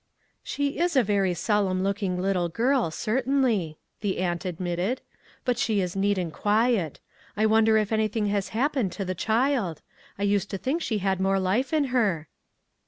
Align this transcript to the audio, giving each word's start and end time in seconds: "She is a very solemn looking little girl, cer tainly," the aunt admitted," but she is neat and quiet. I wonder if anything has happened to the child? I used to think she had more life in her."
"She 0.43 0.79
is 0.79 0.95
a 0.95 1.03
very 1.03 1.35
solemn 1.35 1.83
looking 1.83 2.19
little 2.19 2.49
girl, 2.49 2.89
cer 2.89 3.21
tainly," 3.21 3.75
the 3.99 4.17
aunt 4.17 4.45
admitted," 4.45 4.99
but 5.45 5.59
she 5.59 5.79
is 5.79 5.95
neat 5.95 6.17
and 6.17 6.33
quiet. 6.33 6.99
I 7.37 7.45
wonder 7.45 7.77
if 7.77 7.91
anything 7.91 8.25
has 8.25 8.49
happened 8.49 8.91
to 8.93 9.05
the 9.05 9.13
child? 9.13 9.83
I 10.17 10.23
used 10.23 10.49
to 10.49 10.57
think 10.57 10.81
she 10.81 10.97
had 10.97 11.19
more 11.21 11.37
life 11.39 11.71
in 11.71 11.83
her." 11.93 12.27